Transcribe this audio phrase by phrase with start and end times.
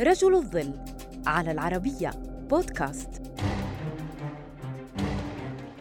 [0.00, 0.74] رجل الظل
[1.26, 2.10] على العربية
[2.50, 3.22] بودكاست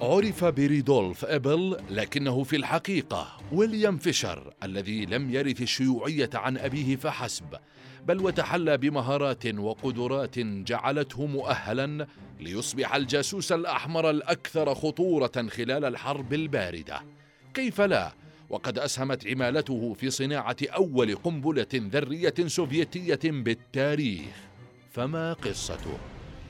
[0.01, 7.45] عرف بريدولف إبل لكنه في الحقيقة ويليام فيشر الذي لم يرث الشيوعية عن أبيه فحسب
[8.05, 12.07] بل وتحلى بمهارات وقدرات جعلته مؤهلا
[12.39, 17.01] ليصبح الجاسوس الأحمر الأكثر خطورة خلال الحرب الباردة
[17.53, 18.11] كيف لا؟
[18.55, 24.35] وقد أسهمت عمالته في صناعة أول قنبلة ذرية سوفيتية بالتاريخ.
[24.91, 25.97] فما قصته؟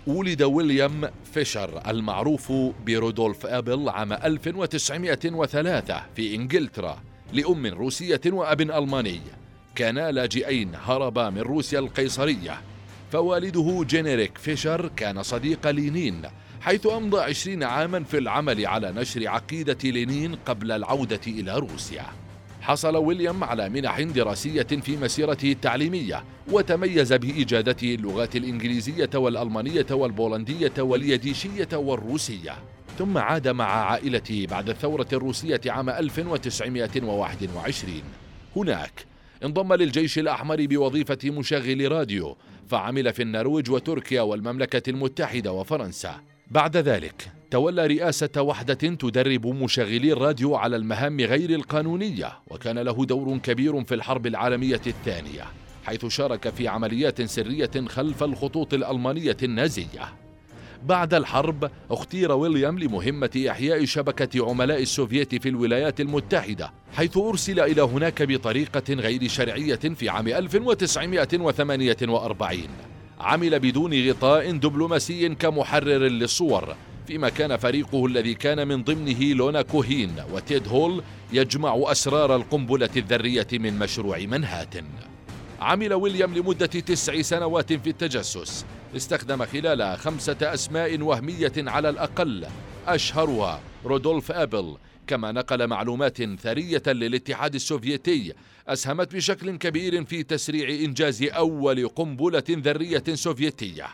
[0.08, 2.52] ولد ويليام فيشر المعروف
[2.86, 9.22] برودولف أبل عام 1903 في إنجلترا لأم روسية وأب ألماني.
[9.76, 12.62] كانا لاجئين هربا من روسيا القيصرية.
[13.12, 16.22] فوالده جينيريك فيشر كان صديق لينين
[16.62, 22.06] حيث أمضى عشرين عاما في العمل على نشر عقيدة لينين قبل العودة إلى روسيا.
[22.62, 31.70] حصل ويليام على منح دراسية في مسيرته التعليمية وتميز بإجادته اللغات الإنجليزية والألمانية والبولندية واليديشية
[31.74, 32.56] والروسية.
[32.98, 38.02] ثم عاد مع عائلته بعد الثورة الروسية عام 1921
[38.56, 39.06] هناك
[39.44, 46.16] انضم للجيش الأحمر بوظيفة مشغل راديو فعمل في النرويج وتركيا والمملكة المتحدة وفرنسا.
[46.52, 53.38] بعد ذلك تولى رئاسة وحدة تدرب مشغلي الراديو على المهام غير القانونية وكان له دور
[53.38, 55.44] كبير في الحرب العالمية الثانية
[55.86, 60.25] حيث شارك في عمليات سرية خلف الخطوط الألمانية النازية.
[60.86, 67.82] بعد الحرب اختير ويليام لمهمة إحياء شبكة عملاء السوفييت في الولايات المتحدة حيث أرسل إلى
[67.82, 72.60] هناك بطريقة غير شرعية في عام 1948
[73.20, 76.76] عمل بدون غطاء دبلوماسي كمحرر للصور
[77.08, 83.48] فيما كان فريقه الذي كان من ضمنه لونا كوهين وتيد هول يجمع أسرار القنبلة الذرية
[83.54, 84.86] من مشروع منهاتن.
[85.62, 92.46] عمل ويليام لمدة تسع سنوات في التجسس استخدم خلالها خمسة أسماء وهمية على الأقل.
[92.88, 98.34] أشهرها رودولف أبل كما نقل معلومات ثرية للاتحاد السوفيتي
[98.68, 103.88] أسهمت بشكل كبير في تسريع إنجاز أول قنبلة ذرية سوفيتية.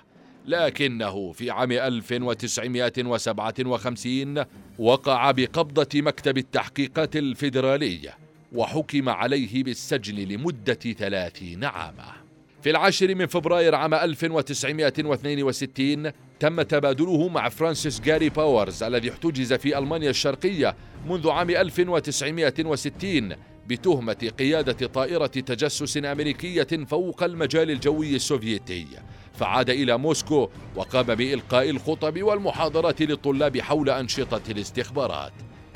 [0.46, 4.46] لكنه في عام 1957
[4.80, 8.14] وقع بقبضة مكتب التحقيقات الفيدرالي
[8.54, 12.21] وحكم عليه بالسجن لمدة ثلاثين عاما.
[12.64, 19.78] في العاشر من فبراير عام 1962 تم تبادله مع فرانسيس جاري باورز الذي احتجز في
[19.78, 20.76] ألمانيا الشرقية
[21.10, 23.36] منذ عام 1960
[23.68, 28.88] بتهمة قيادة طائرة تجسس أمريكية فوق المجال الجوي السوفيتي.
[29.34, 35.34] فعاد إلى موسكو وقام بإلقاء الخطب والمحاضرات للطلاب حول أنشطة الاستخبارات.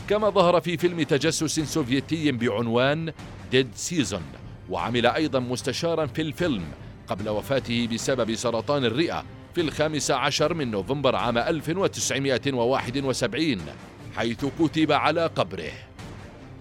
[0.10, 3.14] كما ظهر في فيلم تجسس سوفيتي بعنوان
[3.52, 6.64] Dead Season وعمل أيضا مستشارا في الفيلم
[7.08, 13.62] قبل وفاته بسبب سرطان الرئة في الخامس عشر من نوفمبر عام 1971
[14.16, 15.72] حيث كتب على قبره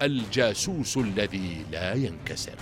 [0.01, 2.55] الجاسوس الذي لا ينكسر.